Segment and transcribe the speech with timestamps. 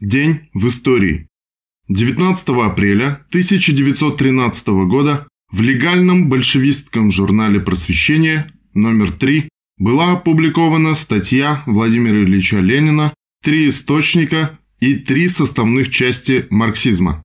[0.00, 1.28] День в истории.
[1.88, 12.24] 19 апреля 1913 года в легальном большевистском журнале «Просвещение» номер 3 была опубликована статья Владимира
[12.24, 17.22] Ильича Ленина «Три источника и три составных части марксизма».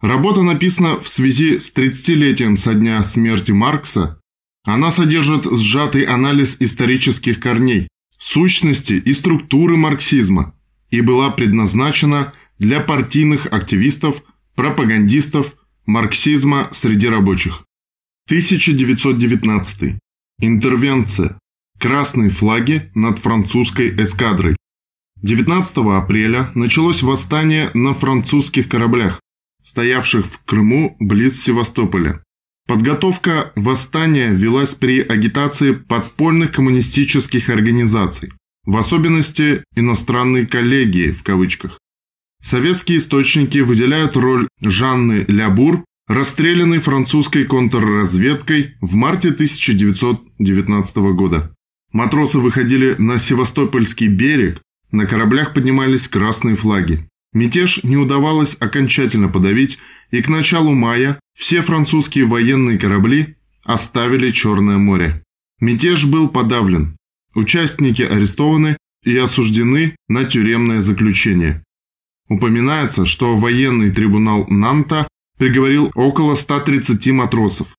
[0.00, 4.20] Работа написана в связи с 30-летием со дня смерти Маркса.
[4.64, 7.88] Она содержит сжатый анализ исторических корней,
[8.20, 10.54] сущности и структуры марксизма
[10.90, 14.22] и была предназначена для партийных активистов,
[14.54, 15.54] пропагандистов
[15.86, 17.64] марксизма среди рабочих.
[18.26, 19.98] 1919.
[20.40, 21.38] Интервенция.
[21.78, 24.56] Красные флаги над французской эскадрой.
[25.22, 29.20] 19 апреля началось восстание на французских кораблях,
[29.64, 32.22] стоявших в Крыму близ Севастополя.
[32.66, 38.32] Подготовка восстания велась при агитации подпольных коммунистических организаций,
[38.68, 41.78] в особенности иностранной коллегии в кавычках.
[42.42, 51.50] Советские источники выделяют роль Жанны Лябур, расстрелянной французской контрразведкой в марте 1919 года.
[51.92, 54.60] Матросы выходили на Севастопольский берег,
[54.92, 57.08] на кораблях поднимались красные флаги.
[57.32, 59.78] Мятеж не удавалось окончательно подавить,
[60.10, 65.22] и к началу мая все французские военные корабли оставили Черное море.
[65.58, 66.97] Мятеж был подавлен.
[67.38, 71.62] Участники арестованы и осуждены на тюремное заключение.
[72.28, 75.06] Упоминается, что военный трибунал Нанта
[75.38, 77.76] приговорил около 130 матросов.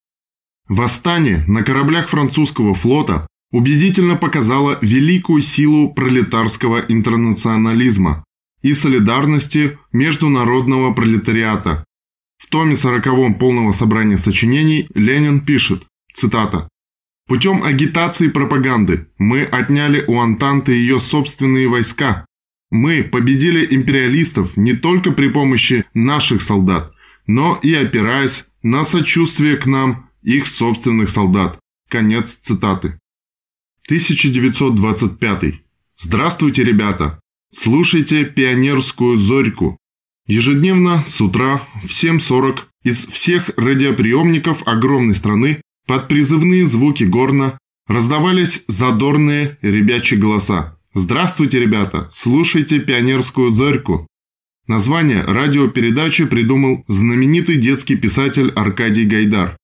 [0.66, 8.24] Восстание на кораблях французского флота убедительно показало великую силу пролетарского интернационализма
[8.62, 11.84] и солидарности международного пролетариата.
[12.38, 16.70] В томе сороковом полного собрания сочинений Ленин пишет, цитата,
[17.30, 22.26] «Путем агитации и пропаганды мы отняли у Антанты ее собственные войска.
[22.72, 26.92] Мы победили империалистов не только при помощи наших солдат,
[27.28, 31.56] но и опираясь на сочувствие к нам их собственных солдат».
[31.88, 32.98] Конец цитаты.
[33.86, 35.54] 1925.
[35.98, 37.20] Здравствуйте, ребята!
[37.54, 39.78] Слушайте пионерскую зорьку.
[40.26, 48.62] Ежедневно с утра в 7.40 из всех радиоприемников огромной страны под призывные звуки горна раздавались
[48.68, 50.78] задорные ребячьи голоса.
[50.94, 52.08] Здравствуйте, ребята!
[52.10, 54.06] Слушайте пионерскую зорьку.
[54.66, 59.56] Название радиопередачи придумал знаменитый детский писатель Аркадий Гайдар.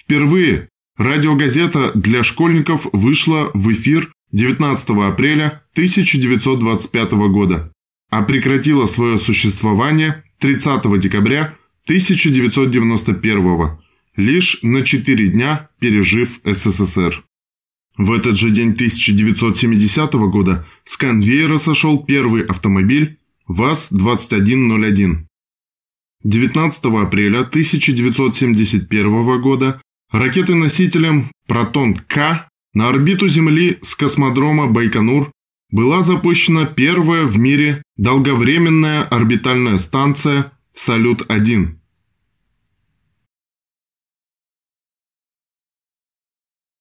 [0.00, 7.72] Впервые радиогазета для школьников вышла в эфир 19 апреля 1925 года,
[8.10, 13.78] а прекратила свое существование 30 декабря 1991
[14.16, 17.24] лишь на 4 дня пережив СССР.
[17.96, 23.18] В этот же день 1970 года с конвейера сошел первый автомобиль
[23.48, 25.26] ВАЗ-2101.
[26.24, 35.32] 19 апреля 1971 года ракетой-носителем «Протон-К» На орбиту Земли с космодрома Байконур
[35.70, 41.68] была запущена первая в мире долговременная орбитальная станция «Салют-1».